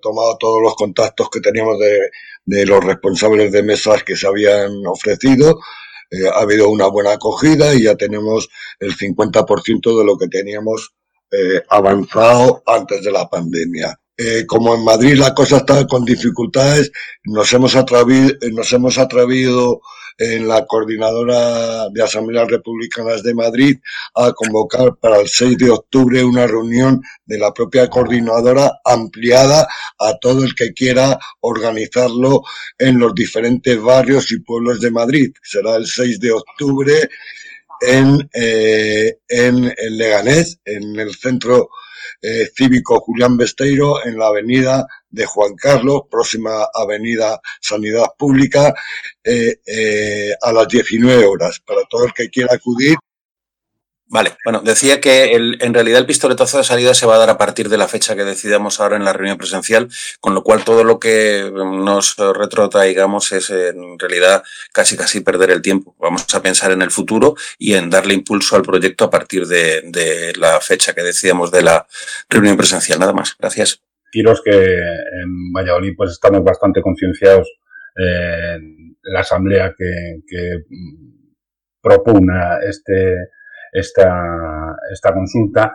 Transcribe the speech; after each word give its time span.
tomado 0.00 0.36
todos 0.38 0.62
los 0.62 0.74
contactos 0.74 1.28
que 1.30 1.40
teníamos 1.40 1.76
de, 1.78 2.66
los 2.66 2.84
responsables 2.84 3.52
de 3.52 3.62
mesas 3.62 4.02
que 4.02 4.16
se 4.16 4.26
habían 4.26 4.70
ofrecido. 4.86 5.60
Eh, 6.10 6.28
ha 6.32 6.40
habido 6.40 6.68
una 6.68 6.86
buena 6.88 7.12
acogida 7.12 7.74
y 7.74 7.84
ya 7.84 7.94
tenemos 7.94 8.48
el 8.80 8.96
50% 8.96 9.98
de 9.98 10.04
lo 10.04 10.18
que 10.18 10.26
teníamos 10.28 10.94
eh, 11.30 11.62
avanzado 11.68 12.62
antes 12.66 13.02
de 13.04 13.12
la 13.12 13.28
pandemia. 13.28 13.96
Eh, 14.16 14.44
como 14.46 14.74
en 14.74 14.84
Madrid 14.84 15.14
la 15.14 15.34
cosa 15.34 15.58
está 15.58 15.86
con 15.86 16.04
dificultades, 16.04 16.90
nos 17.24 17.52
hemos 17.52 17.74
atrevido, 17.76 18.34
nos 18.52 18.72
hemos 18.72 18.98
atrevido 18.98 19.80
en 20.20 20.46
la 20.46 20.66
coordinadora 20.66 21.88
de 21.88 22.02
Asambleas 22.02 22.46
Republicanas 22.46 23.22
de 23.22 23.34
Madrid 23.34 23.78
a 24.14 24.32
convocar 24.32 24.94
para 24.96 25.18
el 25.18 25.28
6 25.28 25.56
de 25.56 25.70
octubre 25.70 26.22
una 26.22 26.46
reunión 26.46 27.00
de 27.24 27.38
la 27.38 27.54
propia 27.54 27.88
coordinadora 27.88 28.80
ampliada 28.84 29.66
a 29.98 30.18
todo 30.20 30.44
el 30.44 30.54
que 30.54 30.74
quiera 30.74 31.18
organizarlo 31.40 32.42
en 32.78 32.98
los 32.98 33.14
diferentes 33.14 33.80
barrios 33.80 34.30
y 34.30 34.40
pueblos 34.40 34.80
de 34.80 34.90
Madrid. 34.90 35.32
Será 35.42 35.76
el 35.76 35.86
6 35.86 36.20
de 36.20 36.32
octubre 36.32 37.08
en, 37.80 38.28
eh, 38.34 39.20
en, 39.26 39.72
Leganés, 39.96 40.60
en 40.66 41.00
el 41.00 41.14
centro 41.14 41.70
eh, 42.20 42.48
cívico 42.54 43.00
Julián 43.00 43.36
Besteiro, 43.36 44.04
en 44.04 44.18
la 44.18 44.28
avenida 44.28 44.86
de 45.08 45.26
Juan 45.26 45.54
Carlos, 45.54 46.02
próxima 46.10 46.66
avenida 46.72 47.40
Sanidad 47.60 48.06
Pública, 48.16 48.74
eh, 49.22 49.60
eh, 49.66 50.34
a 50.40 50.52
las 50.52 50.68
19 50.68 51.24
horas. 51.24 51.60
Para 51.60 51.82
todo 51.88 52.04
el 52.04 52.12
que 52.12 52.30
quiera 52.30 52.54
acudir, 52.54 52.96
Vale, 54.12 54.32
bueno, 54.44 54.60
decía 54.60 55.00
que 55.00 55.36
en 55.36 55.72
realidad 55.72 56.00
el 56.00 56.06
pistoletazo 56.06 56.58
de 56.58 56.64
salida 56.64 56.94
se 56.94 57.06
va 57.06 57.14
a 57.14 57.18
dar 57.18 57.30
a 57.30 57.38
partir 57.38 57.68
de 57.68 57.78
la 57.78 57.86
fecha 57.86 58.16
que 58.16 58.24
decidamos 58.24 58.80
ahora 58.80 58.96
en 58.96 59.04
la 59.04 59.12
reunión 59.12 59.38
presencial, 59.38 59.88
con 60.18 60.34
lo 60.34 60.42
cual 60.42 60.64
todo 60.64 60.82
lo 60.82 60.98
que 60.98 61.48
nos 61.54 62.16
retrotraigamos 62.16 63.30
es 63.30 63.50
en 63.50 64.00
realidad 64.00 64.42
casi 64.72 64.96
casi 64.96 65.20
perder 65.20 65.50
el 65.50 65.62
tiempo. 65.62 65.94
Vamos 66.00 66.26
a 66.34 66.42
pensar 66.42 66.72
en 66.72 66.82
el 66.82 66.90
futuro 66.90 67.36
y 67.56 67.74
en 67.74 67.88
darle 67.88 68.14
impulso 68.14 68.56
al 68.56 68.62
proyecto 68.62 69.04
a 69.04 69.10
partir 69.10 69.46
de, 69.46 70.32
la 70.36 70.60
fecha 70.60 70.92
que 70.92 71.04
decidamos 71.04 71.52
de 71.52 71.62
la 71.62 71.86
reunión 72.28 72.56
presencial. 72.56 72.98
Nada 72.98 73.12
más. 73.12 73.36
Gracias. 73.38 73.80
Quiros 74.10 74.42
que 74.42 74.50
en 74.50 75.52
Valladolid 75.52 75.94
pues 75.96 76.10
estamos 76.10 76.42
bastante 76.42 76.82
concienciados 76.82 77.48
en 77.94 78.96
la 79.02 79.20
asamblea 79.20 79.72
que, 79.78 80.22
que 80.26 80.64
propugna 81.80 82.58
este 82.68 83.14
esta, 83.72 84.76
esta 84.92 85.12
consulta. 85.12 85.72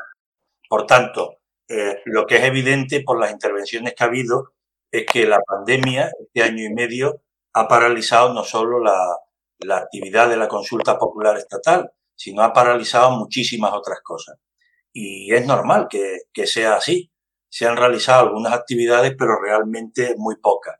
Por 0.67 0.85
tanto, 0.85 1.39
eh, 1.67 2.02
lo 2.05 2.25
que 2.25 2.37
es 2.37 2.43
evidente 2.43 3.02
por 3.02 3.19
las 3.19 3.31
intervenciones 3.31 3.93
que 3.93 4.03
ha 4.03 4.07
habido 4.07 4.53
es 4.91 5.05
que 5.05 5.25
la 5.25 5.39
pandemia, 5.39 6.11
este 6.19 6.43
año 6.43 6.63
y 6.63 6.73
medio, 6.73 7.21
ha 7.53 7.67
paralizado 7.67 8.33
no 8.33 8.43
solo 8.43 8.79
la, 8.79 8.97
la 9.59 9.77
actividad 9.77 10.29
de 10.29 10.37
la 10.37 10.47
consulta 10.47 10.97
popular 10.97 11.37
estatal, 11.37 11.91
sino 12.15 12.43
ha 12.43 12.53
paralizado 12.53 13.11
muchísimas 13.11 13.73
otras 13.73 13.99
cosas. 14.03 14.37
Y 14.93 15.33
es 15.33 15.45
normal 15.45 15.87
que, 15.89 16.19
que 16.33 16.47
sea 16.47 16.75
así. 16.75 17.11
Se 17.49 17.67
han 17.67 17.77
realizado 17.77 18.27
algunas 18.27 18.53
actividades, 18.53 19.13
pero 19.17 19.41
realmente 19.41 20.15
muy 20.17 20.37
pocas. 20.37 20.75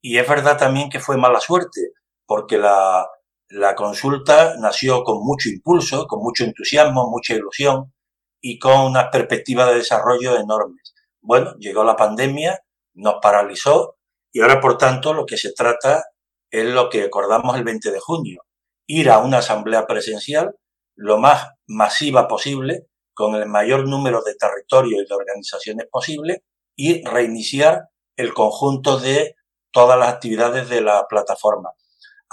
Y 0.00 0.18
es 0.18 0.28
verdad 0.28 0.58
también 0.58 0.90
que 0.90 1.00
fue 1.00 1.16
mala 1.16 1.40
suerte, 1.40 1.92
porque 2.26 2.58
la, 2.58 3.06
la 3.54 3.76
consulta 3.76 4.56
nació 4.58 5.04
con 5.04 5.24
mucho 5.24 5.48
impulso, 5.48 6.08
con 6.08 6.20
mucho 6.24 6.42
entusiasmo, 6.42 7.08
mucha 7.08 7.34
ilusión 7.34 7.92
y 8.40 8.58
con 8.58 8.80
una 8.80 9.12
perspectiva 9.12 9.66
de 9.66 9.76
desarrollo 9.76 10.36
enormes. 10.36 10.92
Bueno, 11.20 11.54
llegó 11.60 11.84
la 11.84 11.94
pandemia, 11.94 12.58
nos 12.94 13.16
paralizó 13.22 13.96
y 14.32 14.40
ahora, 14.40 14.60
por 14.60 14.76
tanto, 14.76 15.14
lo 15.14 15.24
que 15.24 15.36
se 15.36 15.52
trata 15.52 16.02
es 16.50 16.64
lo 16.64 16.88
que 16.88 17.04
acordamos 17.04 17.56
el 17.56 17.62
20 17.62 17.92
de 17.92 18.00
junio, 18.00 18.42
ir 18.88 19.08
a 19.08 19.18
una 19.18 19.38
asamblea 19.38 19.86
presencial 19.86 20.56
lo 20.96 21.18
más 21.18 21.50
masiva 21.68 22.26
posible, 22.26 22.88
con 23.14 23.36
el 23.36 23.46
mayor 23.46 23.86
número 23.86 24.20
de 24.22 24.34
territorios 24.34 25.02
y 25.02 25.08
de 25.08 25.14
organizaciones 25.14 25.86
posible 25.88 26.42
y 26.74 27.04
reiniciar 27.04 27.88
el 28.16 28.34
conjunto 28.34 28.98
de 28.98 29.36
todas 29.70 29.96
las 29.96 30.08
actividades 30.08 30.68
de 30.68 30.80
la 30.80 31.06
plataforma 31.08 31.70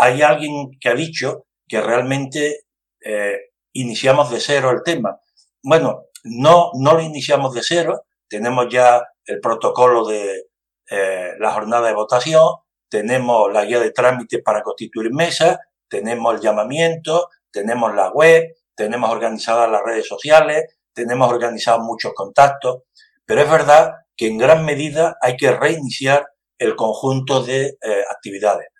hay 0.01 0.23
alguien 0.23 0.71
que 0.79 0.89
ha 0.89 0.95
dicho 0.95 1.45
que 1.67 1.79
realmente 1.79 2.61
eh, 3.05 3.37
iniciamos 3.73 4.31
de 4.31 4.39
cero 4.39 4.71
el 4.71 4.81
tema. 4.83 5.19
Bueno, 5.61 6.05
no, 6.23 6.71
no 6.73 6.93
lo 6.95 7.01
iniciamos 7.01 7.53
de 7.53 7.61
cero, 7.61 8.05
tenemos 8.27 8.65
ya 8.67 9.03
el 9.25 9.39
protocolo 9.39 10.03
de 10.07 10.47
eh, 10.89 11.33
la 11.37 11.51
jornada 11.51 11.87
de 11.87 11.93
votación, 11.93 12.47
tenemos 12.89 13.53
la 13.53 13.63
guía 13.63 13.79
de 13.79 13.91
trámite 13.91 14.39
para 14.39 14.63
constituir 14.63 15.13
mesa, 15.13 15.59
tenemos 15.87 16.33
el 16.33 16.41
llamamiento, 16.41 17.29
tenemos 17.51 17.93
la 17.93 18.09
web, 18.09 18.55
tenemos 18.73 19.11
organizadas 19.11 19.69
las 19.69 19.83
redes 19.83 20.07
sociales, 20.07 20.79
tenemos 20.93 21.31
organizados 21.31 21.83
muchos 21.83 22.13
contactos, 22.15 22.85
pero 23.23 23.41
es 23.41 23.51
verdad 23.51 23.93
que 24.17 24.25
en 24.27 24.39
gran 24.39 24.65
medida 24.65 25.15
hay 25.21 25.37
que 25.37 25.51
reiniciar 25.51 26.25
el 26.57 26.75
conjunto 26.75 27.43
de 27.43 27.77
eh, 27.81 28.03
actividades. 28.09 28.70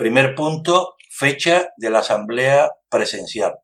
Primer 0.00 0.34
punto, 0.34 0.96
fecha 1.10 1.74
de 1.76 1.90
la 1.90 1.98
asamblea 1.98 2.70
presencial. 2.88 3.58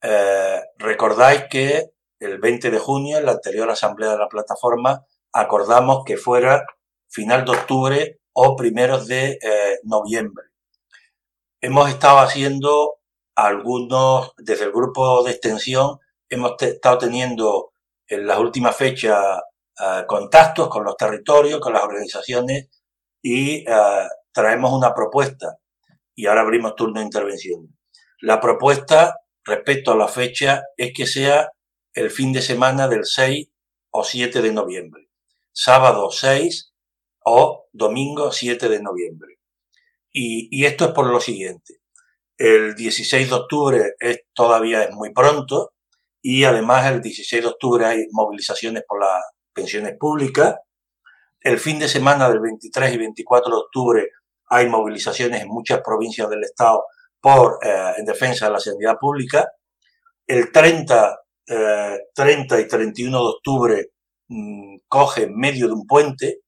Eh, 0.00 0.60
recordáis 0.78 1.46
que 1.50 1.90
el 2.20 2.38
20 2.38 2.70
de 2.70 2.78
junio, 2.78 3.18
en 3.18 3.26
la 3.26 3.32
anterior 3.32 3.68
asamblea 3.68 4.12
de 4.12 4.18
la 4.18 4.28
plataforma, 4.28 5.04
acordamos 5.32 6.04
que 6.06 6.16
fuera 6.16 6.64
final 7.08 7.44
de 7.44 7.50
octubre 7.50 8.20
o 8.32 8.54
primeros 8.54 9.08
de 9.08 9.36
eh, 9.42 9.80
noviembre. 9.82 10.44
Hemos 11.60 11.88
estado 11.90 12.20
haciendo 12.20 12.98
algunos, 13.34 14.34
desde 14.36 14.66
el 14.66 14.70
grupo 14.70 15.24
de 15.24 15.32
extensión, 15.32 15.98
hemos 16.28 16.52
estado 16.62 16.98
teniendo 16.98 17.72
en 18.06 18.28
las 18.28 18.38
últimas 18.38 18.76
fechas 18.76 19.40
eh, 19.80 20.04
contactos 20.06 20.68
con 20.68 20.84
los 20.84 20.96
territorios, 20.96 21.58
con 21.58 21.72
las 21.72 21.82
organizaciones 21.82 22.68
y 23.20 23.64
traemos 24.32 24.72
una 24.72 24.94
propuesta 24.94 25.58
y 26.14 26.26
ahora 26.26 26.42
abrimos 26.42 26.74
turno 26.74 27.00
de 27.00 27.06
intervención. 27.06 27.76
La 28.20 28.40
propuesta 28.40 29.16
respecto 29.44 29.92
a 29.92 29.96
la 29.96 30.08
fecha 30.08 30.62
es 30.76 30.92
que 30.94 31.06
sea 31.06 31.50
el 31.94 32.10
fin 32.10 32.32
de 32.32 32.42
semana 32.42 32.88
del 32.88 33.04
6 33.04 33.48
o 33.90 34.04
7 34.04 34.40
de 34.40 34.52
noviembre, 34.52 35.08
sábado 35.52 36.10
6 36.10 36.72
o 37.24 37.66
domingo 37.72 38.32
7 38.32 38.68
de 38.68 38.82
noviembre. 38.82 39.38
Y, 40.12 40.48
y 40.50 40.66
esto 40.66 40.86
es 40.86 40.90
por 40.92 41.06
lo 41.06 41.20
siguiente. 41.20 41.80
El 42.36 42.74
16 42.74 43.28
de 43.28 43.34
octubre 43.34 43.94
es, 43.98 44.22
todavía 44.34 44.84
es 44.84 44.94
muy 44.94 45.12
pronto 45.12 45.74
y 46.20 46.44
además 46.44 46.86
el 46.86 47.02
16 47.02 47.42
de 47.42 47.48
octubre 47.48 47.84
hay 47.84 48.06
movilizaciones 48.10 48.84
por 48.86 49.00
las 49.00 49.22
pensiones 49.52 49.96
públicas. 49.98 50.56
El 51.40 51.58
fin 51.58 51.78
de 51.78 51.88
semana 51.88 52.28
del 52.28 52.40
23 52.40 52.94
y 52.94 52.98
24 52.98 53.50
de 53.50 53.60
octubre 53.60 54.08
hay 54.52 54.68
movilizaciones 54.68 55.40
en 55.40 55.48
muchas 55.48 55.80
provincias 55.80 56.28
del 56.28 56.44
Estado 56.44 56.84
por, 57.22 57.58
eh, 57.62 57.94
en 57.96 58.04
defensa 58.04 58.46
de 58.46 58.52
la 58.52 58.60
sanidad 58.60 58.98
pública. 59.00 59.50
El 60.26 60.52
30, 60.52 61.20
30 62.14 62.58
eh, 62.58 62.60
y 62.60 62.68
31 62.68 63.18
de 63.18 63.24
octubre 63.24 63.90
mm, 64.28 64.76
coge 64.88 65.26
medio 65.26 65.68
de 65.68 65.72
un 65.72 65.86
puente 65.86 66.40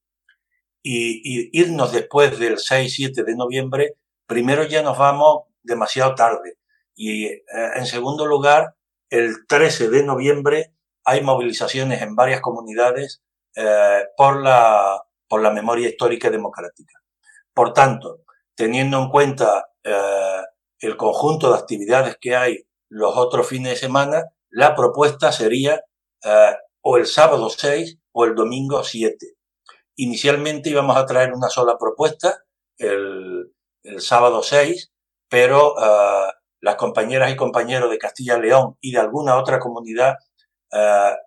y, 0.83 1.49
irnos 1.59 1.93
después 1.93 2.37
del 2.37 2.57
6-7 2.57 3.25
de 3.25 3.35
noviembre, 3.35 3.95
primero 4.27 4.63
ya 4.65 4.83
nos 4.83 4.99
vamos 4.99 5.45
demasiado 5.63 6.13
tarde. 6.13 6.59
Y 6.93 7.25
eh, 7.25 7.41
en 7.75 7.87
segundo 7.87 8.27
lugar, 8.27 8.75
el 9.09 9.47
13 9.47 9.89
de 9.89 10.03
noviembre 10.03 10.73
hay 11.05 11.23
movilizaciones 11.23 12.03
en 12.03 12.15
varias 12.15 12.41
comunidades 12.41 13.23
por, 14.17 14.43
la, 14.43 15.01
por 15.29 15.41
la 15.41 15.49
memoria 15.49 15.87
histórica 15.87 16.27
y 16.27 16.31
democrática. 16.31 17.04
Por 17.55 17.71
tanto, 17.71 18.19
teniendo 18.53 18.99
en 19.01 19.09
cuenta 19.09 19.69
eh, 19.81 20.41
el 20.79 20.97
conjunto 20.97 21.49
de 21.49 21.57
actividades 21.57 22.17
que 22.19 22.35
hay 22.35 22.67
los 22.89 23.15
otros 23.15 23.47
fines 23.47 23.71
de 23.71 23.77
semana, 23.77 24.25
la 24.49 24.75
propuesta 24.75 25.31
sería 25.31 25.81
eh, 26.23 26.55
o 26.81 26.97
el 26.97 27.07
sábado 27.07 27.49
6 27.49 27.97
o 28.11 28.25
el 28.25 28.35
domingo 28.35 28.83
7. 28.83 29.35
Inicialmente 29.95 30.69
íbamos 30.69 30.97
a 30.97 31.05
traer 31.05 31.31
una 31.33 31.47
sola 31.47 31.77
propuesta, 31.77 32.43
el, 32.77 33.51
sábado 33.99 34.43
6, 34.43 34.91
pero 35.29 35.75
eh, 35.79 36.31
las 36.59 36.75
compañeras 36.75 37.31
y 37.31 37.37
compañeros 37.37 37.89
de 37.89 37.97
Castilla 37.97 38.37
y 38.37 38.41
León 38.41 38.75
y 38.81 38.91
de 38.91 38.99
alguna 38.99 39.37
otra 39.37 39.59
comunidad 39.59 40.15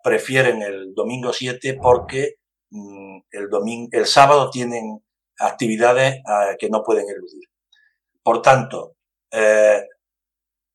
prefieren 0.02 0.60
el 0.60 0.92
domingo 0.92 1.32
7 1.32 1.78
porque 1.80 2.34
mm, 2.68 3.20
el, 3.30 3.48
domingo, 3.48 3.88
el 3.92 4.04
sábado 4.04 4.50
tienen 4.50 5.02
actividades 5.38 6.16
eh, 6.16 6.56
que 6.58 6.68
no 6.68 6.82
pueden 6.82 7.08
eludir. 7.08 7.48
Por 8.22 8.42
tanto, 8.42 8.96
eh, 9.30 9.82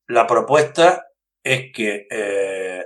la 0.07 0.27
propuesta 0.27 1.07
es 1.44 1.71
que 1.74 2.07
eh, 2.10 2.83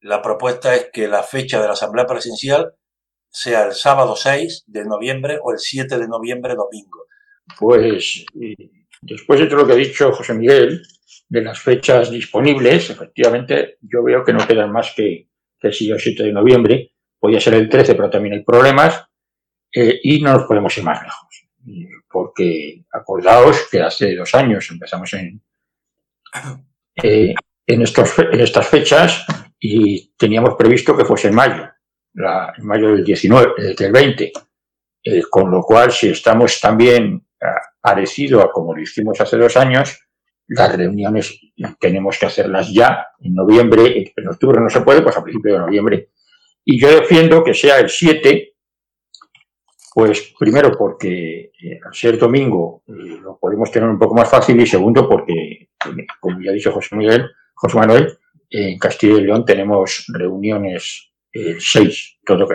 la 0.00 0.22
propuesta 0.22 0.74
es 0.74 0.90
que 0.92 1.08
la 1.08 1.22
fecha 1.22 1.60
de 1.60 1.66
la 1.66 1.72
asamblea 1.72 2.06
presencial 2.06 2.72
sea 3.28 3.66
el 3.66 3.72
sábado 3.72 4.16
6 4.16 4.64
de 4.66 4.84
noviembre 4.84 5.38
o 5.42 5.52
el 5.52 5.58
7 5.58 5.98
de 5.98 6.08
noviembre 6.08 6.54
domingo. 6.54 7.06
Pues 7.58 8.24
después 9.02 9.40
de 9.40 9.46
todo 9.46 9.58
lo 9.58 9.66
que 9.66 9.72
ha 9.72 9.76
dicho 9.76 10.12
José 10.12 10.34
Miguel, 10.34 10.82
de 11.28 11.42
las 11.42 11.60
fechas 11.60 12.10
disponibles, 12.10 12.90
efectivamente 12.90 13.78
yo 13.82 14.02
veo 14.02 14.24
que 14.24 14.32
no 14.32 14.46
quedan 14.46 14.70
más 14.70 14.92
que, 14.96 15.28
que 15.58 15.68
el 15.68 15.74
6 15.74 15.92
o 15.92 15.98
7 15.98 16.22
de 16.22 16.32
noviembre, 16.32 16.92
podría 17.18 17.40
ser 17.40 17.54
el 17.54 17.68
13, 17.68 17.94
pero 17.94 18.10
también 18.10 18.34
hay 18.34 18.44
problemas, 18.44 19.05
eh, 19.78 20.00
y 20.02 20.22
no 20.22 20.32
nos 20.32 20.44
podemos 20.44 20.76
ir 20.78 20.84
más 20.84 21.02
lejos. 21.02 21.48
Porque 22.08 22.84
acordaos 22.90 23.68
que 23.70 23.82
hace 23.82 24.16
dos 24.16 24.34
años 24.34 24.66
empezamos 24.70 25.12
en, 25.12 25.42
eh, 27.02 27.34
en, 27.66 27.82
estos, 27.82 28.18
en 28.18 28.40
estas 28.40 28.66
fechas 28.68 29.26
y 29.60 30.14
teníamos 30.16 30.54
previsto 30.54 30.96
que 30.96 31.04
fuese 31.04 31.28
en 31.28 31.34
mayo, 31.34 31.68
la, 32.14 32.54
en 32.56 32.66
mayo 32.66 32.88
del 32.92 33.04
19, 33.04 33.52
eh, 33.58 33.74
del 33.78 33.92
20. 33.92 34.32
Eh, 35.04 35.22
con 35.28 35.50
lo 35.50 35.62
cual, 35.62 35.92
si 35.92 36.08
estamos 36.08 36.58
también 36.58 37.22
parecido 37.80 38.40
a 38.40 38.50
como 38.50 38.74
lo 38.74 38.80
hicimos 38.80 39.20
hace 39.20 39.36
dos 39.36 39.58
años, 39.58 40.00
las 40.48 40.74
reuniones 40.74 41.38
tenemos 41.78 42.18
que 42.18 42.26
hacerlas 42.26 42.72
ya, 42.72 43.08
en 43.20 43.34
noviembre, 43.34 44.12
en 44.16 44.28
octubre 44.28 44.58
no 44.60 44.70
se 44.70 44.80
puede, 44.80 45.02
pues 45.02 45.16
a 45.16 45.22
principios 45.22 45.58
de 45.58 45.66
noviembre. 45.66 46.10
Y 46.64 46.80
yo 46.80 46.88
defiendo 46.88 47.44
que 47.44 47.54
sea 47.54 47.78
el 47.78 47.90
7, 47.90 48.55
pues 49.96 50.34
primero 50.38 50.76
porque 50.76 51.52
eh, 51.58 51.80
al 51.82 51.94
ser 51.94 52.18
domingo 52.18 52.82
lo 52.86 53.38
podemos 53.38 53.70
tener 53.70 53.88
un 53.88 53.98
poco 53.98 54.14
más 54.14 54.30
fácil 54.30 54.60
y 54.60 54.66
segundo 54.66 55.08
porque, 55.08 55.70
como 56.20 56.38
ya 56.42 56.50
ha 56.50 56.52
dicho 56.52 56.70
José 56.70 56.94
Miguel, 56.96 57.30
José 57.54 57.78
Manuel, 57.78 58.18
en 58.50 58.78
Castilla 58.78 59.16
y 59.16 59.22
León 59.22 59.46
tenemos 59.46 60.04
reuniones 60.08 61.12
el 61.32 61.62
6, 61.62 62.18
todo, 62.26 62.46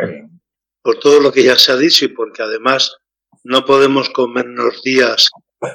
por 0.84 1.00
todo 1.00 1.20
lo 1.20 1.32
que 1.32 1.44
ya 1.44 1.56
se 1.58 1.72
ha 1.72 1.78
dicho 1.78 2.06
y 2.06 2.10
porque 2.10 2.44
además 2.44 2.96
no 3.44 3.66
podemos 3.66 4.12
comernos 4.12 4.84
días 4.84 5.28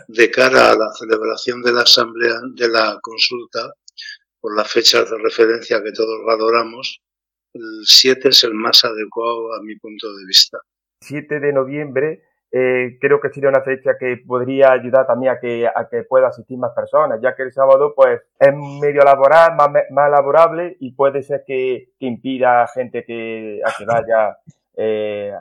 de 0.06 0.30
cara 0.30 0.70
a 0.70 0.76
la 0.76 0.92
celebración 0.96 1.62
de 1.62 1.72
la 1.72 1.82
asamblea, 1.82 2.36
de 2.54 2.68
la 2.68 2.96
consulta, 3.02 3.72
por 4.40 4.56
las 4.56 4.70
fechas 4.70 5.10
de 5.10 5.18
referencia 5.18 5.82
que 5.82 5.90
todos 5.90 6.24
valoramos, 6.24 7.02
el 7.54 7.82
7 7.82 8.28
es 8.28 8.44
el 8.44 8.54
más 8.54 8.84
adecuado 8.84 9.52
a 9.52 9.62
mi 9.62 9.74
punto 9.74 10.14
de 10.14 10.26
vista. 10.26 10.58
7 11.00 11.40
de 11.40 11.52
noviembre 11.52 12.22
eh, 12.52 12.96
creo 13.00 13.20
que 13.20 13.28
sería 13.30 13.50
una 13.50 13.62
fecha 13.62 13.98
que 13.98 14.22
podría 14.26 14.72
ayudar 14.72 15.06
también 15.06 15.32
a 15.32 15.40
que, 15.40 15.66
a 15.66 15.88
que 15.90 16.04
pueda 16.04 16.28
asistir 16.28 16.56
más 16.56 16.72
personas, 16.74 17.20
ya 17.20 17.34
que 17.34 17.42
el 17.42 17.52
sábado 17.52 17.92
pues 17.94 18.20
es 18.38 18.54
medio 18.80 19.02
laboral, 19.02 19.54
más, 19.56 19.68
más 19.90 20.10
laborable 20.10 20.76
y 20.80 20.92
puede 20.92 21.22
ser 21.22 21.44
que, 21.46 21.90
que 21.98 22.06
impida 22.06 22.62
a 22.62 22.68
gente 22.68 23.04
que, 23.04 23.60
a 23.64 23.72
que 23.76 23.84
vaya 23.84 24.38
eh, 24.76 25.32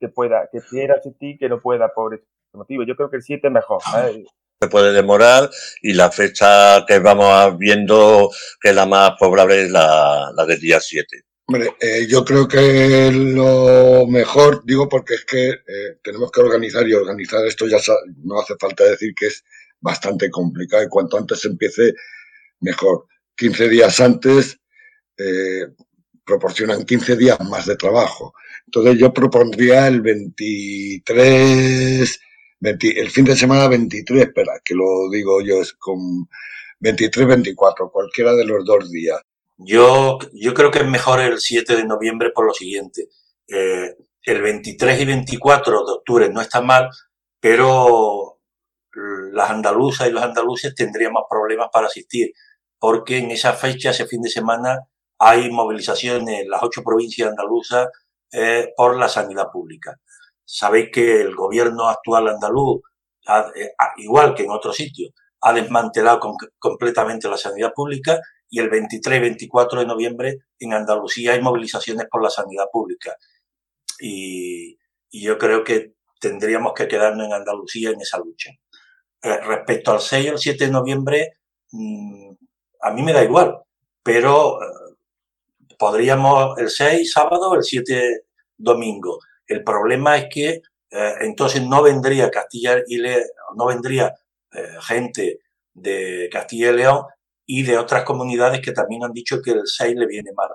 que 0.00 0.08
pueda, 0.08 0.48
que 0.50 0.60
quiera 0.60 0.96
asistir, 0.96 1.38
que 1.38 1.48
no 1.48 1.60
pueda 1.60 1.88
por 1.94 2.14
ese 2.14 2.26
motivo. 2.52 2.82
Yo 2.82 2.96
creo 2.96 3.08
que 3.08 3.16
el 3.16 3.22
7 3.22 3.46
es 3.46 3.52
mejor. 3.52 3.80
¿eh? 4.04 4.24
Se 4.60 4.68
puede 4.68 4.92
demorar 4.92 5.48
y 5.80 5.94
la 5.94 6.10
fecha 6.10 6.84
que 6.86 6.98
vamos 6.98 7.56
viendo 7.56 8.28
que 8.60 8.70
es 8.70 8.74
la 8.74 8.86
más 8.86 9.12
probable 9.18 9.62
es 9.62 9.70
la, 9.70 10.30
la 10.34 10.44
del 10.44 10.60
día 10.60 10.80
7. 10.80 11.22
Hombre, 11.46 11.74
eh, 11.80 12.06
yo 12.08 12.24
creo 12.24 12.46
que 12.46 13.10
lo 13.12 14.06
mejor, 14.06 14.62
digo 14.64 14.88
porque 14.88 15.14
es 15.14 15.24
que 15.24 15.48
eh, 15.50 15.98
tenemos 16.02 16.30
que 16.30 16.40
organizar 16.40 16.88
y 16.88 16.94
organizar 16.94 17.44
esto 17.46 17.66
ya 17.66 17.78
no 18.24 18.40
hace 18.40 18.54
falta 18.58 18.84
decir 18.84 19.12
que 19.14 19.26
es 19.26 19.44
bastante 19.80 20.30
complicado 20.30 20.84
y 20.84 20.88
cuanto 20.88 21.18
antes 21.18 21.44
empiece, 21.44 21.94
mejor. 22.60 23.06
15 23.36 23.68
días 23.68 24.00
antes 24.00 24.58
eh, 25.18 25.66
proporcionan 26.24 26.84
15 26.84 27.16
días 27.16 27.40
más 27.40 27.66
de 27.66 27.76
trabajo. 27.76 28.34
Entonces 28.66 28.98
yo 28.98 29.12
propondría 29.12 29.88
el 29.88 30.00
23, 30.00 32.20
el 32.60 33.10
fin 33.10 33.24
de 33.24 33.36
semana 33.36 33.68
23, 33.68 34.22
espera, 34.22 34.52
que 34.64 34.74
lo 34.74 35.10
digo 35.10 35.42
yo, 35.42 35.60
es 35.60 35.72
con 35.74 36.28
23-24, 36.80 37.90
cualquiera 37.90 38.34
de 38.34 38.44
los 38.44 38.64
dos 38.64 38.90
días. 38.90 39.20
Yo, 39.64 40.18
yo 40.32 40.54
creo 40.54 40.70
que 40.70 40.80
es 40.80 40.86
mejor 40.86 41.20
el 41.20 41.38
7 41.40 41.76
de 41.76 41.84
noviembre 41.84 42.30
por 42.30 42.46
lo 42.46 42.54
siguiente. 42.54 43.08
Eh, 43.48 43.96
el 44.24 44.42
23 44.42 45.00
y 45.00 45.04
24 45.04 45.84
de 45.84 45.92
octubre 45.92 46.28
no 46.30 46.40
está 46.40 46.60
mal, 46.60 46.88
pero 47.40 48.40
las 49.32 49.50
andaluzas 49.50 50.08
y 50.08 50.12
los 50.12 50.22
andaluces 50.22 50.74
tendrían 50.74 51.12
más 51.12 51.24
problemas 51.28 51.68
para 51.72 51.86
asistir, 51.86 52.32
porque 52.78 53.18
en 53.18 53.30
esa 53.30 53.52
fecha, 53.54 53.90
ese 53.90 54.06
fin 54.06 54.22
de 54.22 54.30
semana, 54.30 54.80
hay 55.18 55.50
movilizaciones 55.50 56.40
en 56.40 56.50
las 56.50 56.62
ocho 56.62 56.82
provincias 56.82 57.30
andaluzas 57.30 57.88
eh, 58.32 58.72
por 58.76 58.96
la 58.96 59.08
sanidad 59.08 59.50
pública. 59.52 59.98
Sabéis 60.44 60.90
que 60.92 61.20
el 61.22 61.34
gobierno 61.34 61.88
actual 61.88 62.28
andaluz, 62.28 62.82
eh, 63.54 63.72
igual 63.98 64.34
que 64.34 64.44
en 64.44 64.50
otros 64.50 64.76
sitios, 64.76 65.12
ha 65.42 65.52
desmantelado 65.52 66.20
completamente 66.58 67.28
la 67.28 67.36
sanidad 67.36 67.72
pública 67.74 68.20
y 68.48 68.60
el 68.60 68.68
23 68.68 69.18
y 69.18 69.20
24 69.20 69.80
de 69.80 69.86
noviembre 69.86 70.38
en 70.58 70.72
Andalucía 70.72 71.32
hay 71.32 71.40
movilizaciones 71.40 72.06
por 72.10 72.22
la 72.22 72.30
sanidad 72.30 72.66
pública. 72.72 73.16
Y, 74.00 74.78
yo 75.10 75.36
creo 75.36 75.62
que 75.62 75.92
tendríamos 76.18 76.72
que 76.72 76.88
quedarnos 76.88 77.26
en 77.26 77.34
Andalucía 77.34 77.90
en 77.90 78.00
esa 78.00 78.18
lucha. 78.18 78.50
Eh, 79.22 79.36
respecto 79.42 79.92
al 79.92 80.00
6 80.00 80.24
y 80.24 80.28
el 80.28 80.38
7 80.38 80.66
de 80.66 80.70
noviembre, 80.70 81.32
mm, 81.70 82.30
a 82.80 82.90
mí 82.92 83.02
me 83.02 83.12
da 83.12 83.22
igual, 83.22 83.58
pero 84.02 84.58
podríamos 85.78 86.58
el 86.58 86.70
6 86.70 87.12
sábado 87.12 87.50
o 87.50 87.54
el 87.56 87.64
7 87.64 88.22
domingo. 88.56 89.18
El 89.46 89.64
problema 89.64 90.16
es 90.16 90.26
que 90.32 90.62
eh, 90.90 91.14
entonces 91.22 91.62
no 91.62 91.82
vendría 91.82 92.30
Castilla 92.30 92.82
y 92.86 92.98
León, 92.98 93.24
no 93.56 93.66
vendría 93.66 94.14
eh, 94.52 94.76
gente 94.82 95.40
de 95.74 96.28
Castilla 96.30 96.70
y 96.70 96.76
León 96.76 97.04
y 97.46 97.62
de 97.62 97.78
otras 97.78 98.04
comunidades 98.04 98.60
que 98.60 98.72
también 98.72 99.04
han 99.04 99.12
dicho 99.12 99.40
que 99.42 99.52
el 99.52 99.66
6 99.66 99.94
le 99.96 100.06
viene 100.06 100.30
mal. 100.34 100.50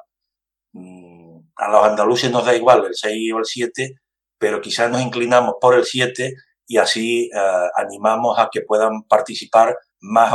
Mm, 0.73 1.39
a 1.55 1.69
los 1.69 1.83
andaluces 1.85 2.31
nos 2.31 2.45
da 2.45 2.55
igual 2.55 2.85
el 2.85 2.95
6 2.95 3.33
o 3.33 3.39
el 3.39 3.45
7, 3.45 3.95
pero 4.37 4.61
quizás 4.61 4.89
nos 4.91 5.01
inclinamos 5.01 5.55
por 5.59 5.75
el 5.75 5.85
7 5.85 6.33
y 6.67 6.77
así 6.77 7.29
eh, 7.33 7.69
animamos 7.75 8.37
a 8.39 8.49
que 8.51 8.61
puedan 8.61 9.03
participar 9.03 9.75
más 9.99 10.33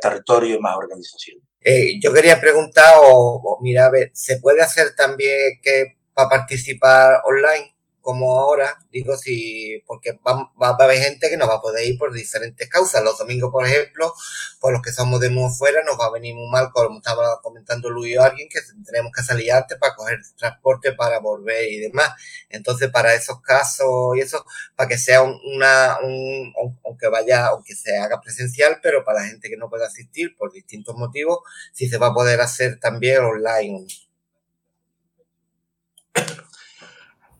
territorio 0.00 0.56
y 0.56 0.58
más 0.58 0.76
organizaciones. 0.76 1.44
Eh, 1.64 1.98
yo 1.98 2.12
quería 2.12 2.38
preguntar, 2.38 2.94
o, 3.02 3.58
mira, 3.62 3.86
a 3.86 3.90
ver, 3.90 4.10
¿se 4.12 4.38
puede 4.38 4.60
hacer 4.60 4.94
también 4.94 5.60
que 5.62 5.96
para 6.12 6.28
participar 6.28 7.22
online? 7.24 7.73
Como 8.04 8.38
ahora, 8.38 8.78
digo, 8.92 9.16
si, 9.16 9.82
porque 9.86 10.12
va, 10.26 10.52
va, 10.62 10.68
a 10.68 10.84
haber 10.84 10.98
gente 10.98 11.30
que 11.30 11.38
no 11.38 11.48
va 11.48 11.54
a 11.54 11.60
poder 11.62 11.86
ir 11.88 11.98
por 11.98 12.12
diferentes 12.12 12.68
causas. 12.68 13.02
Los 13.02 13.16
domingos, 13.16 13.50
por 13.50 13.66
ejemplo, 13.66 14.12
por 14.60 14.74
los 14.74 14.82
que 14.82 14.92
somos 14.92 15.20
de 15.20 15.30
muy 15.30 15.50
fuera, 15.50 15.82
nos 15.84 15.98
va 15.98 16.06
a 16.06 16.12
venir 16.12 16.34
muy 16.34 16.50
mal, 16.50 16.70
como 16.70 16.98
estaba 16.98 17.40
comentando 17.40 17.88
Luis 17.88 18.18
o 18.18 18.22
alguien, 18.22 18.46
que 18.50 18.60
tenemos 18.84 19.10
que 19.10 19.22
salir 19.22 19.50
antes 19.52 19.78
para 19.78 19.94
coger 19.94 20.20
transporte 20.36 20.92
para 20.92 21.18
volver 21.18 21.66
y 21.72 21.78
demás. 21.78 22.10
Entonces, 22.50 22.90
para 22.90 23.14
esos 23.14 23.40
casos 23.40 23.88
y 24.16 24.20
eso, 24.20 24.44
para 24.76 24.88
que 24.88 24.98
sea 24.98 25.22
una, 25.22 25.98
un, 26.02 26.52
aunque 26.84 27.08
vaya, 27.08 27.46
aunque 27.46 27.74
se 27.74 27.96
haga 27.96 28.20
presencial, 28.20 28.80
pero 28.82 29.02
para 29.02 29.20
la 29.22 29.28
gente 29.28 29.48
que 29.48 29.56
no 29.56 29.70
pueda 29.70 29.86
asistir 29.86 30.36
por 30.36 30.52
distintos 30.52 30.94
motivos, 30.94 31.38
si 31.72 31.88
se 31.88 31.96
va 31.96 32.08
a 32.08 32.14
poder 32.14 32.42
hacer 32.42 32.78
también 32.78 33.24
online. 33.24 33.86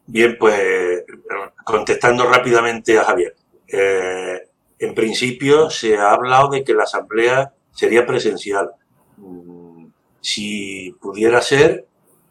Bien, 0.06 0.36
pues 0.38 1.04
contestando 1.64 2.26
rápidamente 2.26 2.98
a 2.98 3.04
Javier. 3.04 3.34
Eh, 3.66 4.48
en 4.78 4.94
principio 4.94 5.70
se 5.70 5.96
ha 5.96 6.12
hablado 6.12 6.50
de 6.50 6.62
que 6.62 6.74
la 6.74 6.84
asamblea 6.84 7.52
sería 7.72 8.06
presencial. 8.06 8.70
Mm, 9.16 9.86
si 10.20 10.92
pudiera 11.00 11.40
ser, 11.40 11.86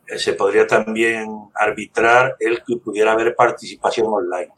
eh, 0.08 0.20
se 0.20 0.34
podría 0.34 0.68
también 0.68 1.50
arbitrar 1.56 2.36
el 2.40 2.64
que 2.64 2.78
pudiera 2.78 3.14
haber 3.14 3.36
participación 3.36 4.08
online. 4.08 4.52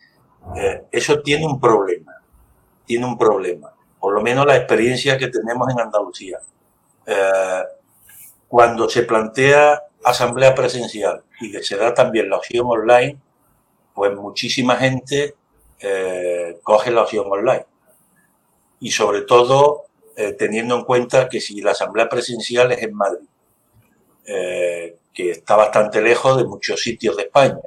Eh, 0.56 0.84
eso 0.92 1.22
tiene 1.22 1.46
un 1.46 1.60
problema, 1.60 2.14
tiene 2.86 3.06
un 3.06 3.18
problema, 3.18 3.74
por 4.00 4.14
lo 4.14 4.22
menos 4.22 4.46
la 4.46 4.58
experiencia 4.58 5.18
que 5.18 5.28
tenemos 5.28 5.70
en 5.70 5.80
Andalucía. 5.80 6.40
cuando 8.48 8.88
se 8.90 9.04
plantea 9.04 9.82
asamblea 10.06 10.54
presencial 10.54 11.24
y 11.42 11.52
que 11.52 11.64
se 11.64 11.76
da 11.78 11.94
también 11.94 12.30
la 12.30 12.38
opción 12.38 12.66
online, 12.68 13.18
pues 13.94 14.16
muchísima 14.16 14.76
gente 14.76 15.36
eh, 15.80 16.60
coge 16.64 16.92
la 16.92 17.02
opción 17.02 17.26
online. 17.28 17.66
Y 18.80 18.92
sobre 18.92 19.22
todo 19.24 19.86
eh, 20.16 20.34
teniendo 20.34 20.76
en 20.76 20.84
cuenta 20.84 21.28
que 21.28 21.42
si 21.42 21.60
la 21.62 21.72
asamblea 21.72 22.08
presencial 22.08 22.72
es 22.72 22.84
en 22.84 22.94
Madrid, 22.94 23.28
eh, 24.28 24.98
que 25.12 25.32
está 25.32 25.56
bastante 25.56 26.02
lejos 26.02 26.38
de 26.38 26.46
muchos 26.46 26.82
sitios 26.82 27.18
de 27.18 27.24
España. 27.24 27.60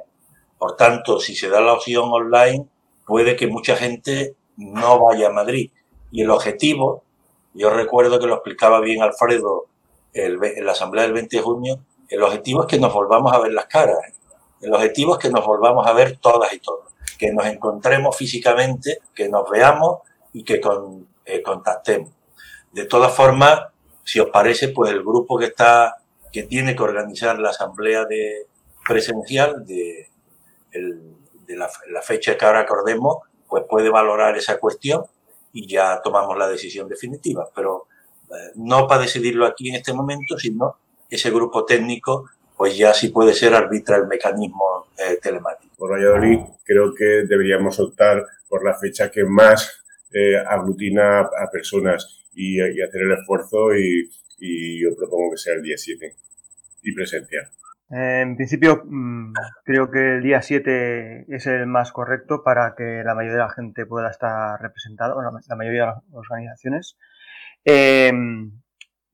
Por 0.57 0.77
tanto, 0.77 1.19
si 1.19 1.35
se 1.35 1.49
da 1.49 1.59
la 1.59 1.73
opción 1.73 2.05
online, 2.09 2.65
puede 3.05 3.35
que 3.35 3.47
mucha 3.47 3.75
gente 3.75 4.35
no 4.55 4.99
vaya 4.99 5.27
a 5.27 5.31
Madrid. 5.31 5.71
Y 6.11 6.21
el 6.21 6.29
objetivo, 6.29 7.03
yo 7.53 7.69
recuerdo 7.69 8.19
que 8.19 8.27
lo 8.27 8.35
explicaba 8.35 8.79
bien 8.79 9.01
Alfredo 9.01 9.65
en 10.13 10.65
la 10.65 10.71
asamblea 10.71 11.03
del 11.03 11.13
20 11.13 11.37
de 11.37 11.43
junio, 11.43 11.79
el 12.09 12.23
objetivo 12.23 12.61
es 12.61 12.67
que 12.67 12.79
nos 12.79 12.93
volvamos 12.93 13.31
a 13.33 13.39
ver 13.39 13.53
las 13.53 13.65
caras. 13.65 13.97
El 14.61 14.73
objetivo 14.73 15.13
es 15.13 15.19
que 15.19 15.29
nos 15.29 15.45
volvamos 15.45 15.87
a 15.87 15.93
ver 15.93 16.17
todas 16.17 16.51
y 16.53 16.59
todos, 16.59 16.91
que 17.17 17.31
nos 17.31 17.45
encontremos 17.45 18.17
físicamente, 18.17 18.99
que 19.13 19.29
nos 19.29 19.49
veamos 19.49 19.99
y 20.33 20.43
que 20.43 20.59
eh, 21.25 21.41
contactemos. 21.41 22.11
De 22.71 22.85
todas 22.85 23.13
formas, 23.13 23.61
si 24.03 24.19
os 24.19 24.29
parece, 24.29 24.69
pues 24.69 24.91
el 24.91 25.01
grupo 25.01 25.37
que 25.37 25.45
está, 25.45 25.97
que 26.31 26.43
tiene 26.43 26.75
que 26.75 26.83
organizar 26.83 27.39
la 27.39 27.51
asamblea 27.51 28.05
de 28.05 28.47
presencial 28.87 29.65
de, 29.65 30.09
de 30.71 31.55
la, 31.55 31.69
la, 31.91 32.01
fecha 32.01 32.37
que 32.37 32.45
ahora 32.45 32.61
acordemos, 32.61 33.17
pues 33.47 33.63
puede 33.69 33.89
valorar 33.89 34.35
esa 34.35 34.59
cuestión 34.59 35.03
y 35.53 35.67
ya 35.67 36.01
tomamos 36.03 36.37
la 36.37 36.47
decisión 36.47 36.87
definitiva. 36.87 37.47
Pero 37.55 37.87
eh, 38.29 38.51
no 38.55 38.87
para 38.87 39.01
decidirlo 39.01 39.45
aquí 39.45 39.69
en 39.69 39.75
este 39.75 39.93
momento, 39.93 40.37
sino 40.37 40.77
ese 41.09 41.31
grupo 41.31 41.65
técnico, 41.65 42.29
pues 42.57 42.77
ya 42.77 42.93
sí 42.93 43.09
puede 43.09 43.33
ser 43.33 43.53
arbitra 43.53 43.97
el 43.97 44.07
mecanismo 44.07 44.87
eh, 44.97 45.17
telemático. 45.21 45.73
Por 45.77 45.91
Valladolid, 45.91 46.39
creo 46.63 46.93
que 46.93 47.23
deberíamos 47.27 47.79
optar 47.79 48.25
por 48.47 48.65
la 48.65 48.75
fecha 48.75 49.09
que 49.09 49.23
más 49.23 49.85
eh, 50.11 50.37
aglutina 50.37 51.21
a 51.21 51.49
personas 51.51 52.27
y, 52.33 52.59
hacer 52.59 53.01
el 53.01 53.13
esfuerzo 53.13 53.75
y, 53.75 54.09
y, 54.39 54.83
yo 54.83 54.95
propongo 54.95 55.31
que 55.31 55.37
sea 55.37 55.53
el 55.53 55.61
día 55.61 55.77
7 55.77 56.15
y 56.83 56.93
presencial. 56.93 57.49
En 57.91 58.35
principio, 58.35 58.83
mm, 58.85 59.33
creo 59.63 59.89
que 59.89 60.17
el 60.17 60.21
día 60.21 60.41
7 60.41 61.25
es 61.27 61.47
el 61.47 61.65
más 61.65 61.91
correcto 61.91 62.43
para 62.43 62.75
que 62.75 63.01
la 63.03 63.15
mayoría 63.15 63.37
de 63.37 63.43
la 63.43 63.53
gente 63.53 63.85
pueda 63.85 64.11
estar 64.11 64.61
representada, 64.61 65.15
bueno, 65.15 65.31
la 65.47 65.55
mayoría 65.55 65.81
de 65.81 65.87
las 65.87 66.03
organizaciones. 66.11 66.97
Eh, 67.65 68.11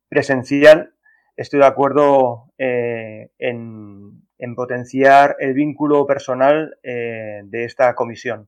presencial, 0.10 0.95
estoy 1.36 1.60
de 1.60 1.66
acuerdo 1.66 2.52
eh, 2.58 3.30
en, 3.38 4.24
potenciar 4.56 5.36
el 5.40 5.54
vínculo 5.54 6.06
personal 6.06 6.78
eh, 6.84 7.42
de 7.46 7.66
esta 7.66 7.96
comisión. 7.96 8.48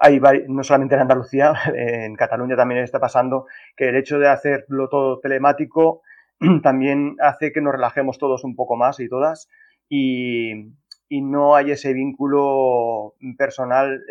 hay, 0.00 0.20
no 0.48 0.64
solamente 0.64 0.94
en 0.96 1.00
Andalucía, 1.02 1.54
en 1.74 2.16
Cataluña 2.16 2.56
también 2.56 2.82
está 2.82 2.98
pasando 2.98 3.46
que 3.76 3.88
el 3.88 3.96
hecho 3.96 4.18
de 4.18 4.28
hacerlo 4.28 4.88
todo 4.88 5.20
telemático 5.20 6.02
también 6.62 7.16
hace 7.20 7.52
que 7.52 7.60
nos 7.60 7.72
relajemos 7.72 8.18
todos 8.18 8.44
un 8.44 8.56
poco 8.56 8.76
más 8.76 9.00
y 9.00 9.08
todas 9.08 9.48
y, 9.88 10.72
no 11.10 11.54
hay 11.54 11.70
ese 11.70 11.92
vínculo 11.92 13.14
personal 13.38 14.02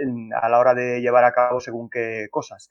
a 0.42 0.48
la 0.48 0.60
hora 0.60 0.74
de 0.74 1.02
llevar 1.02 1.26
a 1.26 1.34
cabo 1.34 1.60
según 1.60 1.90
qué 1.90 2.28
cosas. 2.32 2.70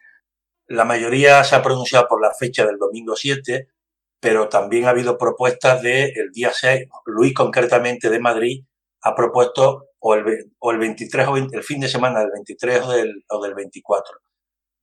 La 0.67 0.87
mayoría 0.87 1.45
se 1.45 1.55
ha 1.55 1.63
pronunciado 1.63 2.07
por 2.09 2.23
la 2.23 2.33
fecha 2.33 2.65
del 2.65 2.79
domingo 2.79 3.15
7, 3.15 3.69
pero 4.23 4.49
también 4.49 4.85
ha 4.87 4.91
habido 4.91 5.19
propuestas 5.19 5.83
del 5.83 6.31
día 6.33 6.53
6. 6.55 6.89
Luis, 7.07 7.35
concretamente 7.35 8.09
de 8.09 8.21
Madrid, 8.21 8.65
ha 9.03 9.15
propuesto 9.17 9.89
o 9.99 10.15
el, 10.15 10.53
o 10.61 10.71
el 10.71 10.79
23 10.79 11.27
o 11.27 11.37
el 11.37 11.63
fin 11.65 11.81
de 11.81 11.89
semana 11.89 12.21
del 12.21 12.31
23 12.33 12.83
o 12.83 12.93
del, 12.93 13.25
o 13.29 13.43
del 13.43 13.55
24. 13.55 14.17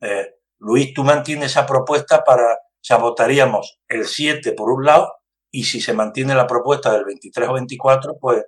Eh, 0.02 0.36
Luis, 0.60 0.94
tú 0.94 1.06
mantienes 1.06 1.52
esa 1.52 1.66
propuesta 1.66 2.22
para 2.24 2.58
o 2.80 2.82
sea, 2.82 2.98
votaríamos 2.98 3.80
el 3.88 4.06
7 4.06 4.54
por 4.54 4.70
un 4.70 4.86
lado 4.86 5.14
y 5.52 5.64
si 5.64 5.82
se 5.82 5.94
mantiene 5.94 6.34
la 6.34 6.48
propuesta 6.48 6.94
del 6.94 7.04
23 7.06 7.50
o 7.50 7.54
24, 7.54 8.18
pues, 8.20 8.46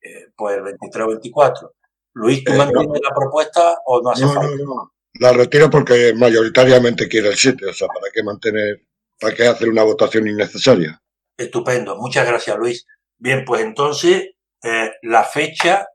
eh, 0.00 0.28
pues 0.34 0.56
el 0.56 0.62
23 0.62 1.04
o 1.04 1.08
24. 1.08 1.74
Luis, 2.14 2.42
¿tú 2.42 2.52
eh, 2.52 2.56
mantienes 2.56 3.00
la 3.02 3.14
propuesta 3.14 3.78
o 3.84 4.00
no 4.00 4.10
hace 4.10 4.24
no, 4.24 4.32
falta? 4.32 4.56
No, 4.56 4.74
no, 4.74 4.92
la 5.20 5.32
retiro 5.32 5.68
porque 5.68 6.14
mayoritariamente 6.14 7.08
quiere 7.08 7.28
el 7.28 7.36
7, 7.36 7.66
o 7.66 7.74
sea, 7.74 7.88
¿para 7.88 8.10
qué 8.12 8.22
mantener, 8.22 8.80
para 9.20 9.34
qué 9.34 9.46
hacer 9.46 9.68
una 9.68 9.82
votación 9.82 10.28
innecesaria? 10.28 11.00
Estupendo, 11.36 11.96
muchas 11.96 12.26
gracias 12.26 12.56
Luis. 12.56 12.86
Bien, 13.18 13.44
pues 13.44 13.62
entonces 13.62 14.30
eh, 14.62 14.92
la 15.02 15.24
fecha, 15.24 15.86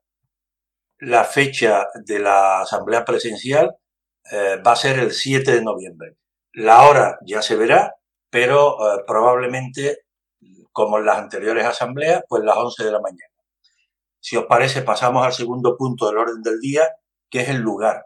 la 0.99 1.23
fecha 1.23 1.87
de 2.05 2.19
la 2.19 2.61
asamblea 2.61 3.05
presencial 3.05 3.75
va 4.33 4.71
a 4.71 4.75
ser 4.77 4.99
el 4.99 5.11
7 5.11 5.51
de 5.51 5.61
noviembre. 5.61 6.15
La 6.53 6.83
hora 6.87 7.17
ya 7.25 7.41
se 7.41 7.55
verá, 7.55 7.95
pero 8.29 8.77
eh, 8.95 9.03
probablemente, 9.07 9.99
como 10.71 10.97
en 10.97 11.05
las 11.05 11.17
anteriores 11.17 11.65
asambleas, 11.65 12.23
pues 12.27 12.43
las 12.43 12.57
11 12.57 12.83
de 12.83 12.91
la 12.91 12.99
mañana. 12.99 13.31
Si 14.19 14.35
os 14.37 14.45
parece, 14.45 14.81
pasamos 14.81 15.25
al 15.25 15.33
segundo 15.33 15.77
punto 15.77 16.07
del 16.07 16.17
orden 16.17 16.41
del 16.43 16.59
día, 16.59 16.87
que 17.29 17.41
es 17.41 17.49
el 17.49 17.57
lugar. 17.57 18.05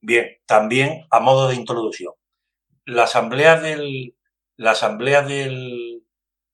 Bien, 0.00 0.28
también 0.46 1.06
a 1.10 1.20
modo 1.20 1.48
de 1.48 1.56
introducción. 1.56 2.12
La 2.84 3.04
asamblea 3.04 3.58
del, 3.60 4.14
la 4.56 4.72
asamblea 4.72 5.22
del, 5.22 6.04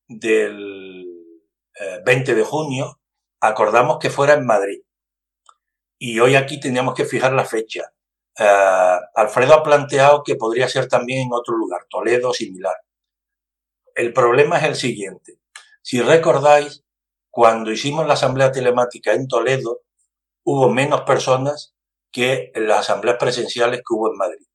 del 0.09 1.07
20 2.04 2.33
eh, 2.33 2.35
de 2.35 2.45
junio 2.45 3.00
acordamos 3.40 3.99
que 3.99 4.11
fuera 4.11 4.35
en 4.35 4.47
Madrid. 4.47 4.83
Y 5.99 6.19
hoy 6.21 6.35
aquí 6.35 6.61
teníamos 6.61 6.95
que 6.95 7.04
fijar 7.04 7.33
la 7.33 7.45
fecha. 7.45 7.92
Eh, 8.38 8.99
Alfredo 9.14 9.54
ha 9.54 9.62
planteado 9.62 10.23
que 10.23 10.37
podría 10.37 10.69
ser 10.69 10.88
también 10.88 11.23
en 11.23 11.33
otro 11.33 11.57
lugar, 11.57 11.87
Toledo 11.88 12.33
similar. 12.33 12.75
El 13.95 14.12
problema 14.12 14.59
es 14.59 14.64
el 14.64 14.76
siguiente. 14.76 15.40
Si 15.83 16.00
recordáis, 16.00 16.85
cuando 17.30 17.71
hicimos 17.71 18.07
la 18.07 18.14
asamblea 18.14 18.50
telemática 18.50 19.12
en 19.12 19.28
Toledo, 19.28 19.83
hubo 20.45 20.71
menos 20.71 21.02
personas 21.02 21.75
que 22.11 22.50
en 22.54 22.66
las 22.66 22.80
asambleas 22.80 23.19
presenciales 23.19 23.80
que 23.80 23.95
hubo 23.95 24.11
en 24.11 24.16
Madrid. 24.16 24.47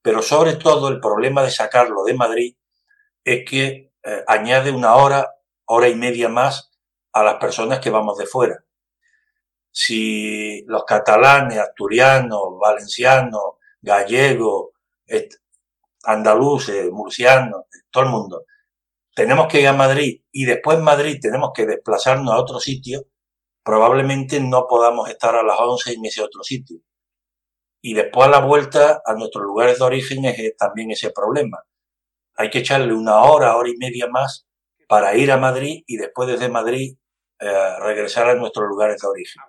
Pero 0.00 0.22
sobre 0.22 0.56
todo 0.56 0.88
el 0.88 1.00
problema 1.00 1.42
de 1.42 1.50
sacarlo 1.50 2.04
de 2.04 2.14
Madrid 2.14 2.56
es 3.32 3.48
que 3.48 3.92
eh, 4.02 4.24
añade 4.26 4.70
una 4.70 4.94
hora, 4.96 5.34
hora 5.66 5.88
y 5.88 5.94
media 5.94 6.28
más 6.28 6.72
a 7.12 7.22
las 7.22 7.36
personas 7.36 7.80
que 7.80 7.90
vamos 7.90 8.18
de 8.18 8.26
fuera 8.26 8.64
si 9.80 10.64
los 10.66 10.84
catalanes, 10.84 11.58
asturianos, 11.58 12.58
valencianos, 12.60 13.58
gallegos, 13.80 14.70
andaluces, 16.02 16.90
murcianos, 16.90 17.66
todo 17.88 18.02
el 18.02 18.10
mundo, 18.10 18.44
tenemos 19.14 19.46
que 19.46 19.60
ir 19.60 19.68
a 19.68 19.72
Madrid 19.72 20.22
y 20.32 20.46
después 20.46 20.78
en 20.78 20.84
Madrid 20.84 21.18
tenemos 21.22 21.50
que 21.54 21.64
desplazarnos 21.64 22.34
a 22.34 22.40
otro 22.40 22.58
sitio, 22.58 23.06
probablemente 23.62 24.40
no 24.40 24.66
podamos 24.66 25.08
estar 25.10 25.36
a 25.36 25.44
las 25.44 25.58
11 25.60 25.92
en 25.92 26.06
ese 26.06 26.22
otro 26.22 26.42
sitio. 26.42 26.78
Y 27.80 27.94
después 27.94 28.26
a 28.26 28.30
la 28.30 28.40
vuelta 28.40 29.00
a 29.04 29.14
nuestros 29.14 29.44
lugares 29.44 29.78
de 29.78 29.84
origen 29.84 30.24
es 30.24 30.56
también 30.56 30.90
ese 30.90 31.10
problema. 31.10 31.62
Hay 32.38 32.48
que 32.48 32.60
echarle 32.60 32.94
una 32.94 33.22
hora, 33.22 33.56
hora 33.56 33.68
y 33.68 33.76
media 33.76 34.06
más 34.08 34.46
para 34.88 35.14
ir 35.14 35.30
a 35.30 35.36
Madrid 35.36 35.82
y 35.86 35.98
después 35.98 36.28
desde 36.28 36.48
Madrid 36.48 36.96
eh, 37.40 37.78
regresar 37.80 38.30
a 38.30 38.34
nuestros 38.34 38.66
lugares 38.66 39.02
de 39.02 39.08
origen. 39.08 39.42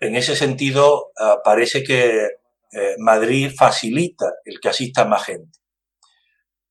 En 0.00 0.14
ese 0.14 0.36
sentido, 0.36 1.12
ah, 1.18 1.40
parece 1.42 1.82
que 1.82 2.28
eh, 2.72 2.96
Madrid 2.98 3.52
facilita 3.56 4.34
el 4.44 4.60
que 4.60 4.68
asista 4.68 5.04
más 5.04 5.24
gente. 5.24 5.58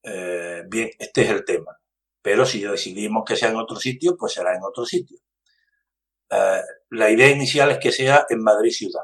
Eh, 0.03 0.63
bien, 0.67 0.91
este 0.99 1.23
es 1.23 1.29
el 1.29 1.43
tema. 1.43 1.77
Pero 2.21 2.45
si 2.45 2.61
decidimos 2.61 3.23
que 3.25 3.35
sea 3.35 3.49
en 3.49 3.57
otro 3.57 3.77
sitio, 3.77 4.15
pues 4.17 4.33
será 4.33 4.55
en 4.55 4.63
otro 4.63 4.85
sitio. 4.85 5.17
Eh, 6.29 6.61
la 6.91 7.09
idea 7.09 7.29
inicial 7.29 7.71
es 7.71 7.79
que 7.79 7.91
sea 7.91 8.25
en 8.29 8.41
Madrid 8.43 8.71
ciudad. 8.71 9.03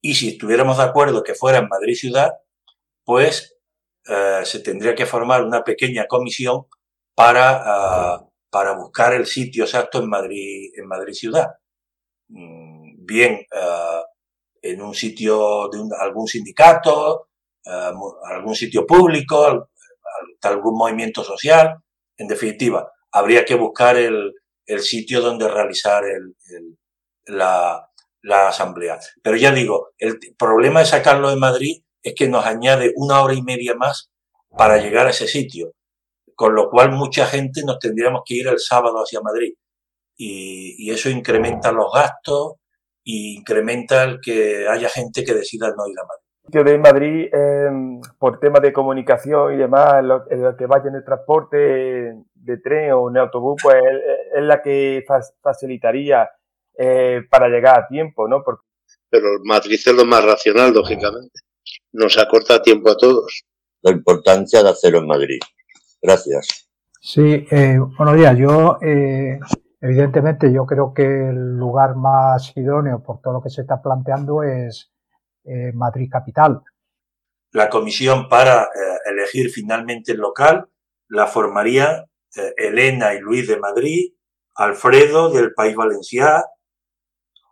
Y 0.00 0.14
si 0.14 0.28
estuviéramos 0.28 0.78
de 0.78 0.84
acuerdo 0.84 1.22
que 1.22 1.34
fuera 1.34 1.58
en 1.58 1.68
Madrid 1.68 1.94
ciudad, 1.94 2.32
pues 3.04 3.57
se 4.44 4.60
tendría 4.60 4.94
que 4.94 5.06
formar 5.06 5.44
una 5.44 5.62
pequeña 5.62 6.06
comisión 6.06 6.66
para, 7.14 7.62
ah, 7.64 8.28
para 8.48 8.72
buscar 8.72 9.12
el 9.12 9.26
sitio 9.26 9.64
exacto 9.64 9.98
en 9.98 10.08
Madrid, 10.08 10.70
en 10.76 10.86
Madrid 10.86 11.12
ciudad. 11.12 11.48
Mm, 12.28 13.04
bien 13.04 13.32
eh, 13.34 14.02
en 14.62 14.82
un 14.82 14.94
sitio 14.94 15.68
de 15.68 15.82
algún 15.98 16.28
sindicato, 16.28 17.28
eh, 17.64 17.90
algún 18.24 18.54
sitio 18.54 18.86
público, 18.86 19.68
algún 20.42 20.78
movimiento 20.78 21.24
social. 21.24 21.76
En 22.16 22.28
definitiva, 22.28 22.88
habría 23.12 23.44
que 23.44 23.54
buscar 23.56 23.96
el, 23.96 24.34
sitio 24.80 25.22
donde 25.22 25.48
realizar 25.48 26.04
la, 27.24 27.88
asamblea. 28.48 29.00
Pero 29.22 29.36
ya 29.36 29.50
digo, 29.50 29.92
el 29.98 30.18
problema 30.38 30.80
de 30.80 30.86
sacarlo 30.86 31.30
de 31.30 31.36
Madrid 31.36 31.82
es 32.02 32.14
que 32.14 32.28
nos 32.28 32.44
añade 32.44 32.92
una 32.96 33.22
hora 33.22 33.34
y 33.34 33.42
media 33.42 33.74
más 33.74 34.10
para 34.56 34.78
llegar 34.78 35.06
a 35.06 35.10
ese 35.10 35.26
sitio, 35.26 35.72
con 36.34 36.54
lo 36.54 36.70
cual 36.70 36.92
mucha 36.92 37.26
gente 37.26 37.62
nos 37.64 37.78
tendríamos 37.78 38.22
que 38.24 38.34
ir 38.34 38.48
el 38.48 38.58
sábado 38.58 38.98
hacia 38.98 39.20
Madrid. 39.20 39.54
y 40.20 40.90
eso 40.90 41.10
incrementa 41.10 41.70
los 41.70 41.92
gastos, 41.92 42.56
y 43.10 43.38
incrementa 43.38 44.04
el 44.04 44.20
que 44.20 44.68
haya 44.68 44.90
gente 44.90 45.24
que 45.24 45.32
decida 45.32 45.68
no 45.68 45.86
ir 45.86 45.98
a 45.98 46.02
Madrid. 46.02 46.28
Yo 46.50 46.62
de 46.62 46.78
Madrid, 46.78 47.28
em, 47.32 48.02
por 48.18 48.38
temas 48.38 48.60
de 48.60 48.70
comunicación 48.70 49.54
y 49.54 49.56
demás, 49.56 50.04
lo, 50.04 50.26
que 50.26 50.66
vaya 50.66 50.90
en 50.90 50.96
el 50.96 51.04
transporte 51.04 51.56
de 52.34 52.56
tren 52.62 52.92
o 52.92 53.08
en 53.08 53.16
autobús, 53.16 53.62
pues 53.62 53.76
es, 54.34 54.42
la 54.42 54.60
que 54.60 55.06
facilitaría 55.42 56.28
eh, 56.76 57.22
para 57.30 57.48
llegar 57.48 57.80
a 57.80 57.88
tiempo, 57.88 58.28
¿no? 58.28 58.42
Porque... 58.44 58.62
Pero 59.08 59.26
Madrid 59.42 59.78
es 59.82 59.94
lo 59.94 60.04
más 60.04 60.22
racional, 60.22 60.74
lógicamente. 60.74 61.40
Nos 61.92 62.18
acorta 62.18 62.62
tiempo 62.62 62.90
a 62.90 62.96
todos. 62.96 63.44
La 63.82 63.90
importancia 63.92 64.62
de 64.62 64.70
hacerlo 64.70 64.98
en 64.98 65.06
Madrid. 65.06 65.40
Gracias. 66.02 66.68
Sí, 67.00 67.46
eh, 67.50 67.78
buenos 67.96 68.16
días. 68.16 68.36
Yo 68.36 68.78
eh, 68.82 69.38
Evidentemente, 69.80 70.52
yo 70.52 70.66
creo 70.66 70.92
que 70.92 71.04
el 71.04 71.56
lugar 71.56 71.94
más 71.94 72.52
idóneo 72.56 73.02
por 73.02 73.20
todo 73.20 73.34
lo 73.34 73.42
que 73.42 73.50
se 73.50 73.60
está 73.60 73.80
planteando 73.80 74.42
es 74.42 74.90
eh, 75.44 75.72
Madrid 75.72 76.08
Capital. 76.10 76.62
La 77.52 77.70
comisión 77.70 78.28
para 78.28 78.64
eh, 78.64 78.66
elegir 79.06 79.50
finalmente 79.50 80.12
el 80.12 80.18
local 80.18 80.68
la 81.10 81.26
formaría 81.26 82.04
eh, 82.36 82.54
Elena 82.56 83.14
y 83.14 83.20
Luis 83.20 83.46
de 83.48 83.58
Madrid, 83.58 84.12
Alfredo 84.56 85.30
del 85.30 85.54
País 85.54 85.76
Valenciano, 85.76 86.44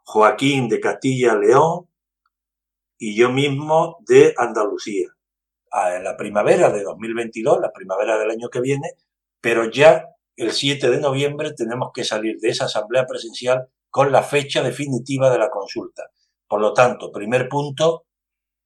Joaquín 0.03 0.69
de 0.69 0.81
Castilla-León 0.81 1.86
y 2.99 3.17
yo 3.17 3.31
mismo 3.31 3.99
de 4.07 4.35
Andalucía. 4.37 5.09
Ah, 5.71 5.97
en 5.97 6.05
la 6.05 6.17
primavera 6.17 6.71
de 6.71 6.83
2022, 6.83 7.61
la 7.61 7.73
primavera 7.73 8.19
del 8.19 8.31
año 8.31 8.49
que 8.49 8.61
viene, 8.61 8.93
pero 9.41 9.71
ya 9.71 10.07
el 10.37 10.53
7 10.53 10.91
de 10.91 11.01
noviembre 11.01 11.53
tenemos 11.53 11.91
que 11.93 12.05
salir 12.05 12.39
de 12.39 12.51
esa 12.51 12.67
asamblea 12.67 13.07
presencial 13.07 13.69
con 13.91 14.13
la 14.13 14.23
fecha 14.23 14.63
definitiva 14.63 15.31
de 15.31 15.39
la 15.39 15.51
consulta. 15.51 16.11
Por 16.47 16.61
lo 16.61 16.73
tanto, 16.73 17.11
primer 17.11 17.49
punto, 17.49 18.07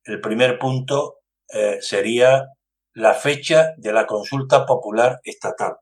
el 0.05 0.21
primer 0.21 0.59
punto 0.59 1.21
eh, 1.49 1.79
sería 1.81 2.49
la 2.95 3.15
fecha 3.15 3.73
de 3.77 3.93
la 3.93 4.07
consulta 4.07 4.67
popular 4.67 5.21
estatal. 5.25 5.77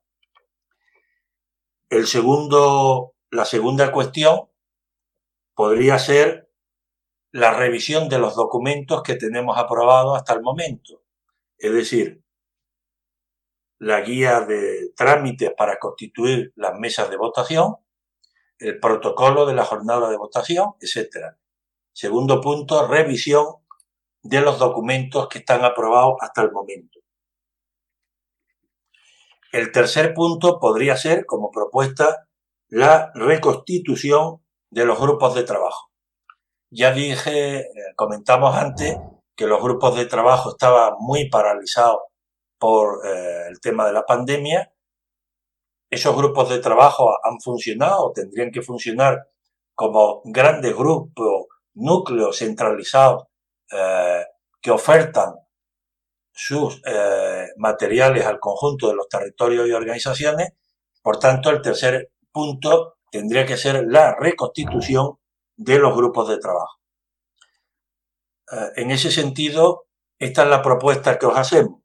El 1.88 2.07
segundo, 2.07 3.14
la 3.31 3.45
segunda 3.45 3.90
cuestión 3.90 4.50
podría 5.55 5.99
ser 5.99 6.48
la 7.32 7.52
revisión 7.52 8.08
de 8.08 8.18
los 8.18 8.35
documentos 8.35 9.02
que 9.02 9.16
tenemos 9.16 9.58
aprobados 9.58 10.16
hasta 10.16 10.35
el 10.35 10.42
momento. 10.42 11.02
Es 11.58 11.73
decir, 11.73 12.23
la 13.78 14.00
guía 14.00 14.40
de 14.40 14.92
trámites 14.97 15.52
para 15.56 15.78
constituir 15.78 16.52
las 16.56 16.78
mesas 16.78 17.11
de 17.11 17.16
votación, 17.16 17.76
el 18.58 18.80
protocolo 18.80 19.47
de 19.47 19.54
la 19.54 19.64
jornada 19.64 20.11
de 20.11 20.16
votación, 20.16 20.75
etc. 20.80 21.37
Segundo 21.92 22.40
punto, 22.40 22.87
revisión 22.88 23.47
de 24.23 24.40
los 24.40 24.58
documentos 24.58 25.28
que 25.28 25.38
están 25.38 25.64
aprobados 25.64 26.16
hasta 26.20 26.42
el 26.42 26.50
momento. 26.50 27.00
El 29.52 29.73
tercer 29.73 30.12
punto 30.12 30.58
podría 30.58 30.97
ser, 30.97 31.25
como 31.25 31.50
propuesta, 31.50 32.28
la 32.68 33.11
reconstitución 33.14 34.42
de 34.70 34.85
los 34.85 35.00
grupos 35.00 35.35
de 35.35 35.44
trabajo. 35.44 35.88
Ya 36.70 36.92
dije, 36.92 37.60
eh, 37.60 37.66
comentamos 37.96 38.54
antes, 38.54 38.96
que 39.34 39.46
los 39.46 39.62
grupos 39.62 39.96
de 39.96 40.06
trabajo 40.06 40.50
estaban 40.50 40.94
muy 40.98 41.30
paralizados 41.30 42.00
por 42.58 43.06
eh, 43.06 43.46
el 43.48 43.60
tema 43.60 43.87
de 43.87 43.92
la 43.94 44.04
pandemia. 44.04 44.72
Esos 45.90 46.14
grupos 46.16 46.50
de 46.50 46.58
trabajo 46.58 47.14
han 47.25 47.40
funcionado, 47.40 48.12
tendrían 48.12 48.50
que 48.50 48.62
funcionar 48.62 49.28
como 49.75 50.20
grandes 50.25 50.76
grupos, 50.76 51.46
núcleos 51.75 52.38
centralizados 52.38 53.25
eh, 53.72 54.25
que 54.60 54.70
ofertan 54.70 55.34
sus 56.32 56.80
materiales 57.56 58.25
al 58.26 58.38
conjunto 58.38 58.88
de 58.88 58.94
los 58.94 59.08
territorios 59.08 59.68
y 59.68 59.72
organizaciones. 59.72 60.50
Por 61.02 61.18
tanto, 61.18 61.50
el 61.50 61.62
tercer 61.62 62.12
punto 62.30 62.98
tendría 63.10 63.44
que 63.44 63.56
ser 63.56 63.84
la 63.88 64.14
reconstitución 64.14 65.18
de 65.58 65.78
los 65.78 65.94
grupos 65.94 66.28
de 66.30 66.38
trabajo. 66.38 66.78
en 68.76 68.90
ese 68.90 69.10
sentido, 69.10 69.86
esta 70.18 70.44
es 70.44 70.48
la 70.48 70.62
propuesta 70.62 71.18
que 71.18 71.26
os 71.26 71.36
hacemos 71.36 71.82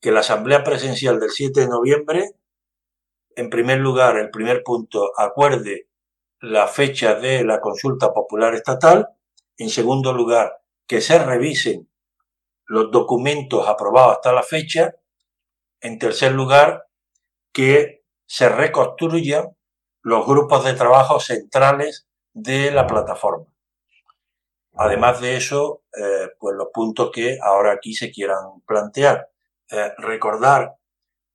que 0.00 0.10
la 0.10 0.20
Asamblea 0.20 0.64
Presencial 0.64 1.20
del 1.20 1.30
7 1.30 1.60
de 1.60 1.68
noviembre, 1.68 2.30
en 3.36 3.50
primer 3.50 3.78
lugar, 3.78 4.16
el 4.16 4.30
primer 4.30 4.62
punto, 4.62 5.12
acuerde 5.16 5.88
la 6.40 6.66
fecha 6.66 7.14
de 7.14 7.44
la 7.44 7.60
consulta 7.60 8.12
popular 8.12 8.54
estatal. 8.54 9.08
En 9.58 9.68
segundo 9.68 10.12
lugar, 10.14 10.62
que 10.86 11.00
se 11.02 11.18
revisen 11.18 11.90
los 12.64 12.90
documentos 12.90 13.68
aprobados 13.68 14.16
hasta 14.16 14.32
la 14.32 14.42
fecha. 14.42 14.94
En 15.80 15.98
tercer 15.98 16.32
lugar, 16.32 16.86
que 17.52 18.02
se 18.26 18.48
reconstruyan 18.48 19.56
los 20.02 20.26
grupos 20.26 20.64
de 20.64 20.74
trabajo 20.74 21.20
centrales 21.20 22.08
de 22.32 22.70
la 22.70 22.86
plataforma. 22.86 23.46
Además 24.74 25.20
de 25.20 25.36
eso, 25.36 25.82
eh, 25.96 26.28
pues 26.38 26.56
los 26.56 26.68
puntos 26.72 27.10
que 27.12 27.38
ahora 27.42 27.72
aquí 27.72 27.92
se 27.92 28.10
quieran 28.10 28.62
plantear. 28.66 29.28
Eh, 29.70 29.92
recordar 29.98 30.76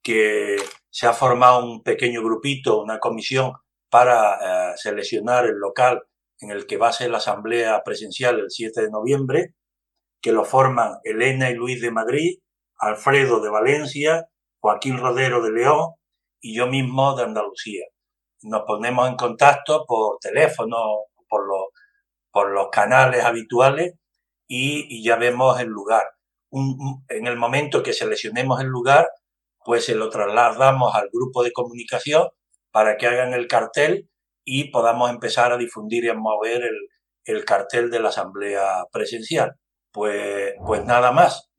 que 0.02 0.58
se 0.90 1.08
ha 1.08 1.14
formado 1.14 1.66
un 1.66 1.84
pequeño 1.84 2.24
grupito, 2.24 2.82
una 2.82 3.00
comisión 3.00 3.54
para 3.90 4.72
eh, 4.72 4.78
seleccionar 4.78 5.46
el 5.46 5.58
local 5.58 6.04
en 6.40 6.52
el 6.52 6.66
que 6.66 6.78
va 6.78 6.90
a 6.90 6.94
ser 6.94 7.12
la 7.12 7.18
asamblea 7.18 7.82
presencial 7.84 8.40
el 8.40 8.50
7 8.50 8.82
de 8.82 8.90
noviembre, 8.90 9.56
que 10.22 10.32
lo 10.32 10.44
forman 10.44 11.00
Elena 11.04 11.50
y 11.50 11.56
Luis 11.56 11.82
de 11.82 11.92
Madrid, 11.92 12.40
Alfredo 12.78 13.42
de 13.42 13.50
Valencia, 13.50 14.28
Joaquín 14.60 14.98
Rodero 14.98 15.42
de 15.42 15.52
León 15.52 15.94
y 16.42 16.56
yo 16.56 16.68
mismo 16.68 17.16
de 17.16 17.24
Andalucía. 17.24 17.86
Nos 18.46 18.64
ponemos 18.64 19.10
en 19.10 19.16
contacto 19.16 19.86
por 19.86 20.18
teléfono, 20.20 20.78
por 21.28 22.52
los, 22.52 22.68
canales 22.72 23.24
habituales 23.24 23.94
y 24.48 25.04
ya 25.04 25.16
vemos 25.16 25.60
el 25.60 25.68
lugar 25.68 26.04
en 27.10 27.28
el 27.28 27.38
momento 27.38 27.84
que 27.84 27.94
seleccionemos 27.94 28.62
el 28.62 28.68
lugar, 28.68 29.10
pues 29.64 29.86
se 29.86 29.96
lo 29.96 30.10
trasladamos 30.10 30.96
al 30.96 31.10
grupo 31.12 31.44
de 31.44 31.52
comunicación 31.52 32.30
para 32.72 32.98
que 32.98 33.08
hagan 33.08 33.34
el 33.34 33.48
cartel 33.48 34.10
y 34.44 34.72
podamos 34.72 35.10
empezar 35.10 35.52
a 35.52 35.58
difundir 35.58 36.06
y 36.06 36.10
a 36.10 36.14
mover 36.14 36.64
el, 37.26 37.46
cartel 37.46 37.90
de 37.90 38.00
la 38.00 38.10
asamblea 38.10 38.86
presencial. 38.92 39.56
Pues, 39.92 40.54
pues 40.66 40.86
nada 40.86 41.12
más. 41.12 41.50